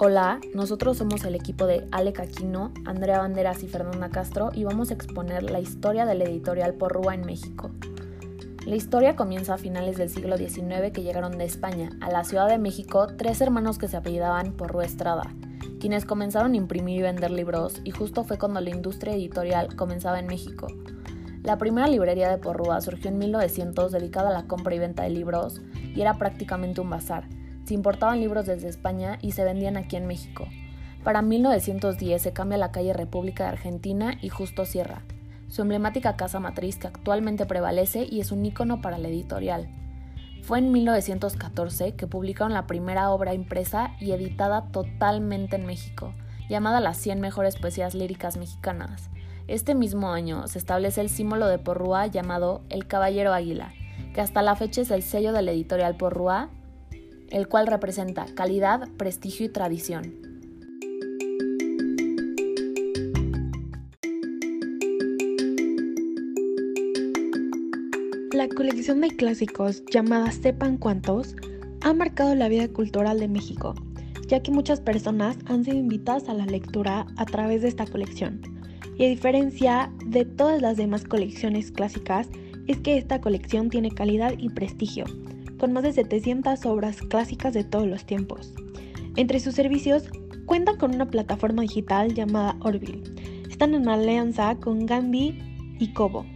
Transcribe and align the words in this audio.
Hola, 0.00 0.40
nosotros 0.52 0.96
somos 0.96 1.24
el 1.24 1.36
equipo 1.36 1.66
de 1.66 1.86
Ale 1.92 2.12
Caquino, 2.12 2.72
Andrea 2.84 3.20
Banderas 3.20 3.62
y 3.62 3.68
Fernanda 3.68 4.10
Castro 4.10 4.50
y 4.52 4.64
vamos 4.64 4.90
a 4.90 4.94
exponer 4.94 5.44
la 5.44 5.60
historia 5.60 6.04
de 6.04 6.16
la 6.16 6.24
editorial 6.24 6.74
Porrúa 6.74 7.14
en 7.14 7.24
México. 7.24 7.70
La 8.66 8.74
historia 8.74 9.14
comienza 9.14 9.54
a 9.54 9.58
finales 9.58 9.96
del 9.96 10.10
siglo 10.10 10.36
XIX 10.36 10.90
que 10.92 11.04
llegaron 11.04 11.38
de 11.38 11.44
España 11.44 11.90
a 12.00 12.10
la 12.10 12.24
Ciudad 12.24 12.48
de 12.48 12.58
México 12.58 13.06
tres 13.16 13.40
hermanos 13.40 13.78
que 13.78 13.86
se 13.86 13.96
apellidaban 13.96 14.54
Porrúa 14.54 14.84
Estrada, 14.84 15.32
quienes 15.78 16.04
comenzaron 16.04 16.54
a 16.54 16.56
imprimir 16.56 16.98
y 16.98 17.02
vender 17.02 17.30
libros 17.30 17.80
y 17.84 17.92
justo 17.92 18.24
fue 18.24 18.36
cuando 18.36 18.60
la 18.60 18.70
industria 18.70 19.14
editorial 19.14 19.76
comenzaba 19.76 20.18
en 20.18 20.26
México. 20.26 20.66
La 21.44 21.56
primera 21.56 21.86
librería 21.86 22.30
de 22.30 22.38
Porrúa 22.38 22.80
surgió 22.80 23.10
en 23.10 23.18
1900 23.18 23.92
dedicada 23.92 24.30
a 24.30 24.32
la 24.32 24.48
compra 24.48 24.74
y 24.74 24.80
venta 24.80 25.04
de 25.04 25.10
libros 25.10 25.60
y 25.94 26.00
era 26.00 26.14
prácticamente 26.14 26.80
un 26.80 26.90
bazar. 26.90 27.28
Se 27.64 27.74
importaban 27.74 28.20
libros 28.20 28.46
desde 28.46 28.68
España 28.68 29.18
y 29.22 29.32
se 29.32 29.44
vendían 29.44 29.76
aquí 29.76 29.96
en 29.96 30.06
México. 30.06 30.46
Para 31.02 31.22
1910 31.22 32.20
se 32.20 32.32
cambia 32.32 32.58
la 32.58 32.72
calle 32.72 32.92
República 32.92 33.44
de 33.44 33.50
Argentina 33.50 34.14
y 34.20 34.28
justo 34.28 34.64
cierra. 34.64 35.02
Su 35.48 35.62
emblemática 35.62 36.16
casa 36.16 36.40
matriz 36.40 36.76
que 36.76 36.86
actualmente 36.86 37.46
prevalece 37.46 38.06
y 38.10 38.20
es 38.20 38.32
un 38.32 38.44
icono 38.44 38.80
para 38.80 38.98
la 38.98 39.08
editorial. 39.08 39.68
Fue 40.42 40.58
en 40.58 40.72
1914 40.72 41.94
que 41.94 42.06
publicaron 42.06 42.52
la 42.52 42.66
primera 42.66 43.10
obra 43.10 43.32
impresa 43.32 43.94
y 43.98 44.12
editada 44.12 44.70
totalmente 44.72 45.56
en 45.56 45.64
México, 45.64 46.12
llamada 46.50 46.80
Las 46.80 46.98
100 46.98 47.20
mejores 47.20 47.56
poesías 47.56 47.94
líricas 47.94 48.36
mexicanas. 48.36 49.08
Este 49.46 49.74
mismo 49.74 50.10
año 50.12 50.46
se 50.48 50.58
establece 50.58 51.00
el 51.00 51.08
símbolo 51.08 51.46
de 51.46 51.58
Porrúa 51.58 52.06
llamado 52.06 52.62
El 52.68 52.86
Caballero 52.86 53.32
Águila, 53.32 53.72
que 54.14 54.20
hasta 54.20 54.42
la 54.42 54.56
fecha 54.56 54.82
es 54.82 54.90
el 54.90 55.02
sello 55.02 55.32
de 55.32 55.42
la 55.42 55.52
editorial 55.52 55.96
Porrúa, 55.96 56.50
el 57.34 57.48
cual 57.48 57.66
representa 57.66 58.26
calidad, 58.34 58.88
prestigio 58.96 59.44
y 59.44 59.48
tradición. 59.48 60.14
La 68.32 68.48
colección 68.48 69.00
de 69.00 69.08
clásicos 69.08 69.82
llamada 69.90 70.30
Sepan 70.30 70.76
Cuántos 70.76 71.34
ha 71.82 71.92
marcado 71.92 72.36
la 72.36 72.48
vida 72.48 72.68
cultural 72.68 73.18
de 73.18 73.26
México, 73.26 73.74
ya 74.28 74.40
que 74.40 74.52
muchas 74.52 74.80
personas 74.80 75.36
han 75.46 75.64
sido 75.64 75.76
invitadas 75.76 76.28
a 76.28 76.34
la 76.34 76.46
lectura 76.46 77.06
a 77.16 77.24
través 77.26 77.62
de 77.62 77.68
esta 77.68 77.86
colección 77.86 78.40
y 78.96 79.06
a 79.06 79.08
diferencia 79.08 79.92
de 80.06 80.24
todas 80.24 80.62
las 80.62 80.76
demás 80.76 81.04
colecciones 81.04 81.72
clásicas, 81.72 82.28
es 82.68 82.78
que 82.78 82.96
esta 82.96 83.20
colección 83.20 83.68
tiene 83.68 83.90
calidad 83.90 84.34
y 84.38 84.50
prestigio, 84.50 85.04
con 85.58 85.72
más 85.72 85.82
de 85.82 85.92
700 85.92 86.64
obras 86.66 87.00
clásicas 87.02 87.54
de 87.54 87.64
todos 87.64 87.86
los 87.86 88.04
tiempos. 88.04 88.54
Entre 89.16 89.40
sus 89.40 89.54
servicios, 89.54 90.10
cuentan 90.46 90.76
con 90.76 90.94
una 90.94 91.10
plataforma 91.10 91.62
digital 91.62 92.14
llamada 92.14 92.56
Orville. 92.60 93.02
Están 93.48 93.74
en 93.74 93.88
alianza 93.88 94.56
con 94.56 94.86
Gandhi 94.86 95.38
y 95.78 95.92
Kobo. 95.92 96.26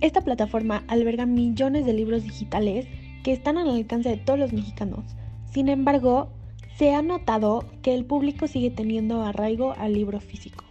Esta 0.00 0.20
plataforma 0.20 0.84
alberga 0.88 1.26
millones 1.26 1.84
de 1.86 1.92
libros 1.92 2.22
digitales 2.22 2.86
que 3.22 3.32
están 3.32 3.58
al 3.58 3.70
alcance 3.70 4.08
de 4.08 4.16
todos 4.16 4.38
los 4.38 4.52
mexicanos. 4.52 5.04
Sin 5.52 5.68
embargo, 5.68 6.30
se 6.76 6.94
ha 6.94 7.02
notado 7.02 7.64
que 7.82 7.94
el 7.94 8.04
público 8.04 8.46
sigue 8.46 8.70
teniendo 8.70 9.22
arraigo 9.22 9.74
al 9.76 9.92
libro 9.92 10.20
físico. 10.20 10.64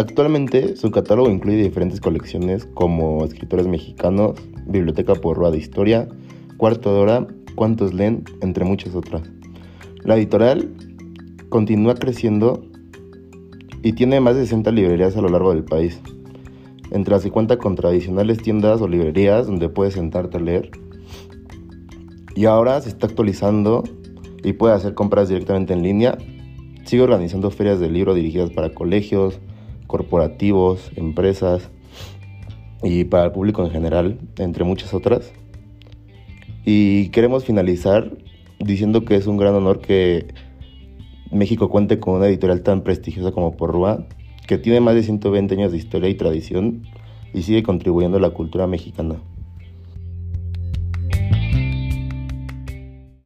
Actualmente 0.00 0.76
su 0.76 0.90
catálogo 0.90 1.28
incluye 1.28 1.62
diferentes 1.62 2.00
colecciones 2.00 2.64
como 2.64 3.22
escritores 3.22 3.66
mexicanos, 3.66 4.40
Biblioteca 4.66 5.14
Porrua 5.14 5.50
de 5.50 5.58
Historia, 5.58 6.08
Cuarto 6.56 6.94
de 6.94 7.00
Hora, 7.00 7.26
Cuantos 7.54 7.92
leen, 7.92 8.24
entre 8.40 8.64
muchas 8.64 8.94
otras. 8.94 9.20
La 10.02 10.16
editorial 10.16 10.72
continúa 11.50 11.96
creciendo 11.96 12.64
y 13.82 13.92
tiene 13.92 14.20
más 14.20 14.36
de 14.36 14.44
60 14.44 14.70
librerías 14.70 15.18
a 15.18 15.20
lo 15.20 15.28
largo 15.28 15.52
del 15.52 15.64
país. 15.64 16.00
Entre 16.90 17.12
las 17.12 17.22
que 17.22 17.30
cuenta 17.30 17.58
con 17.58 17.76
tradicionales 17.76 18.38
tiendas 18.38 18.80
o 18.80 18.88
librerías 18.88 19.48
donde 19.48 19.68
puedes 19.68 19.92
sentarte 19.92 20.38
a 20.38 20.40
leer. 20.40 20.70
Y 22.34 22.46
ahora 22.46 22.80
se 22.80 22.88
está 22.88 23.06
actualizando 23.06 23.84
y 24.42 24.54
puede 24.54 24.72
hacer 24.72 24.94
compras 24.94 25.28
directamente 25.28 25.74
en 25.74 25.82
línea. 25.82 26.16
Sigue 26.86 27.02
organizando 27.02 27.50
ferias 27.50 27.80
de 27.80 27.90
libro 27.90 28.14
dirigidas 28.14 28.48
para 28.48 28.72
colegios, 28.72 29.38
corporativos, 29.90 30.92
empresas 30.94 31.68
y 32.82 33.04
para 33.04 33.24
el 33.24 33.32
público 33.32 33.64
en 33.64 33.72
general, 33.72 34.18
entre 34.38 34.62
muchas 34.62 34.94
otras. 34.94 35.32
Y 36.64 37.08
queremos 37.08 37.44
finalizar 37.44 38.16
diciendo 38.60 39.04
que 39.04 39.16
es 39.16 39.26
un 39.26 39.36
gran 39.36 39.54
honor 39.54 39.80
que 39.80 40.28
México 41.32 41.68
cuente 41.68 41.98
con 41.98 42.14
una 42.14 42.28
editorial 42.28 42.62
tan 42.62 42.82
prestigiosa 42.82 43.32
como 43.32 43.56
Porrúa, 43.56 44.06
que 44.46 44.58
tiene 44.58 44.80
más 44.80 44.94
de 44.94 45.02
120 45.02 45.54
años 45.54 45.72
de 45.72 45.78
historia 45.78 46.08
y 46.08 46.14
tradición 46.14 46.82
y 47.34 47.42
sigue 47.42 47.64
contribuyendo 47.64 48.18
a 48.18 48.20
la 48.20 48.30
cultura 48.30 48.68
mexicana. 48.68 49.16